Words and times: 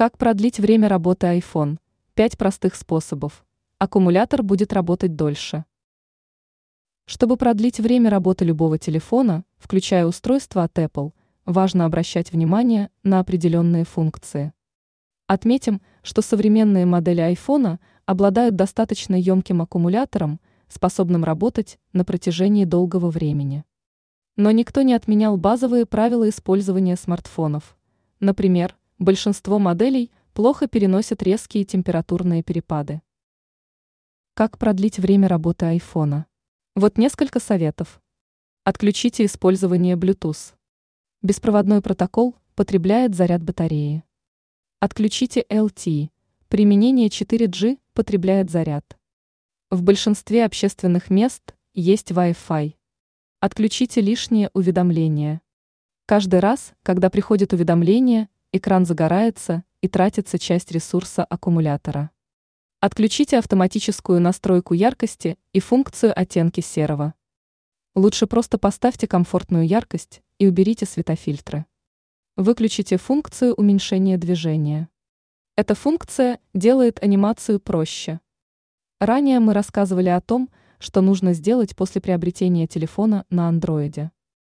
Как 0.00 0.16
продлить 0.16 0.58
время 0.58 0.88
работы 0.88 1.26
iPhone? 1.26 1.76
Пять 2.14 2.38
простых 2.38 2.74
способов. 2.74 3.44
Аккумулятор 3.76 4.42
будет 4.42 4.72
работать 4.72 5.14
дольше. 5.14 5.66
Чтобы 7.04 7.36
продлить 7.36 7.80
время 7.80 8.08
работы 8.08 8.46
любого 8.46 8.78
телефона, 8.78 9.44
включая 9.58 10.06
устройство 10.06 10.62
от 10.62 10.78
Apple, 10.78 11.12
важно 11.44 11.84
обращать 11.84 12.32
внимание 12.32 12.88
на 13.02 13.20
определенные 13.20 13.84
функции. 13.84 14.54
Отметим, 15.26 15.82
что 16.02 16.22
современные 16.22 16.86
модели 16.86 17.22
iPhone 17.22 17.78
обладают 18.06 18.56
достаточно 18.56 19.16
емким 19.16 19.60
аккумулятором, 19.60 20.40
способным 20.66 21.24
работать 21.24 21.78
на 21.92 22.06
протяжении 22.06 22.64
долгого 22.64 23.10
времени. 23.10 23.66
Но 24.36 24.50
никто 24.50 24.80
не 24.80 24.94
отменял 24.94 25.36
базовые 25.36 25.84
правила 25.84 26.26
использования 26.26 26.96
смартфонов. 26.96 27.76
Например, 28.18 28.74
большинство 29.00 29.58
моделей 29.58 30.12
плохо 30.34 30.68
переносят 30.68 31.22
резкие 31.22 31.64
температурные 31.64 32.42
перепады. 32.42 33.00
Как 34.34 34.58
продлить 34.58 34.98
время 34.98 35.26
работы 35.26 35.64
айфона? 35.66 36.26
Вот 36.76 36.98
несколько 36.98 37.40
советов. 37.40 38.00
Отключите 38.62 39.24
использование 39.24 39.96
Bluetooth. 39.96 40.54
Беспроводной 41.22 41.80
протокол 41.80 42.36
потребляет 42.54 43.14
заряд 43.14 43.42
батареи. 43.42 44.04
Отключите 44.80 45.46
LTE. 45.48 46.10
Применение 46.48 47.08
4G 47.08 47.78
потребляет 47.94 48.50
заряд. 48.50 48.98
В 49.70 49.82
большинстве 49.82 50.44
общественных 50.44 51.08
мест 51.08 51.54
есть 51.72 52.10
Wi-Fi. 52.10 52.74
Отключите 53.40 54.02
лишние 54.02 54.50
уведомления. 54.52 55.40
Каждый 56.04 56.40
раз, 56.40 56.74
когда 56.82 57.08
приходит 57.08 57.54
уведомление, 57.54 58.28
экран 58.52 58.84
загорается 58.84 59.64
и 59.80 59.88
тратится 59.88 60.38
часть 60.38 60.72
ресурса 60.72 61.24
аккумулятора. 61.24 62.10
Отключите 62.80 63.38
автоматическую 63.38 64.20
настройку 64.20 64.74
яркости 64.74 65.38
и 65.52 65.60
функцию 65.60 66.12
оттенки 66.18 66.60
серого. 66.60 67.14
Лучше 67.94 68.26
просто 68.26 68.58
поставьте 68.58 69.06
комфортную 69.06 69.66
яркость 69.66 70.22
и 70.38 70.46
уберите 70.46 70.86
светофильтры. 70.86 71.66
Выключите 72.36 72.96
функцию 72.96 73.54
уменьшения 73.54 74.16
движения. 74.16 74.88
Эта 75.56 75.74
функция 75.74 76.40
делает 76.54 77.02
анимацию 77.02 77.60
проще. 77.60 78.20
Ранее 78.98 79.40
мы 79.40 79.52
рассказывали 79.52 80.08
о 80.08 80.20
том, 80.20 80.48
что 80.78 81.02
нужно 81.02 81.34
сделать 81.34 81.76
после 81.76 82.00
приобретения 82.00 82.66
телефона 82.66 83.26
на 83.28 83.48
андроиде. 83.48 84.10